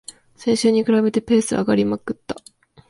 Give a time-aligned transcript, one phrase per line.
[0.35, 2.35] 先週に比べてペース上がりまくった